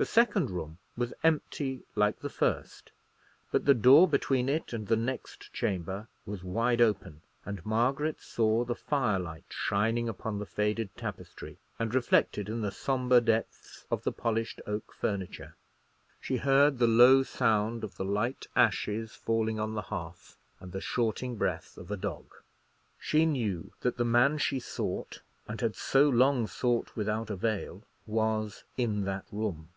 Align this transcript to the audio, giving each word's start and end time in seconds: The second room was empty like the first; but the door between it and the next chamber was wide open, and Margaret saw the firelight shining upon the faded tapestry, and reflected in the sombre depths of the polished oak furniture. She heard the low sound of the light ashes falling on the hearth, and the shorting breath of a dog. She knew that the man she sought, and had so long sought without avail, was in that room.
The 0.00 0.06
second 0.06 0.48
room 0.50 0.78
was 0.96 1.12
empty 1.22 1.82
like 1.94 2.20
the 2.20 2.30
first; 2.30 2.90
but 3.52 3.66
the 3.66 3.74
door 3.74 4.08
between 4.08 4.48
it 4.48 4.72
and 4.72 4.86
the 4.88 4.96
next 4.96 5.52
chamber 5.52 6.08
was 6.24 6.42
wide 6.42 6.80
open, 6.80 7.20
and 7.44 7.66
Margaret 7.66 8.18
saw 8.18 8.64
the 8.64 8.74
firelight 8.74 9.44
shining 9.50 10.08
upon 10.08 10.38
the 10.38 10.46
faded 10.46 10.88
tapestry, 10.96 11.58
and 11.78 11.94
reflected 11.94 12.48
in 12.48 12.62
the 12.62 12.70
sombre 12.72 13.20
depths 13.20 13.84
of 13.90 14.02
the 14.04 14.10
polished 14.10 14.62
oak 14.66 14.94
furniture. 14.94 15.54
She 16.18 16.38
heard 16.38 16.78
the 16.78 16.86
low 16.86 17.22
sound 17.22 17.84
of 17.84 17.98
the 17.98 18.04
light 18.06 18.46
ashes 18.56 19.14
falling 19.14 19.60
on 19.60 19.74
the 19.74 19.82
hearth, 19.92 20.38
and 20.60 20.72
the 20.72 20.80
shorting 20.80 21.36
breath 21.36 21.76
of 21.76 21.90
a 21.90 21.96
dog. 21.98 22.36
She 22.98 23.26
knew 23.26 23.72
that 23.80 23.98
the 23.98 24.06
man 24.06 24.38
she 24.38 24.60
sought, 24.60 25.20
and 25.46 25.60
had 25.60 25.76
so 25.76 26.08
long 26.08 26.46
sought 26.46 26.96
without 26.96 27.28
avail, 27.28 27.82
was 28.06 28.64
in 28.78 29.04
that 29.04 29.26
room. 29.30 29.68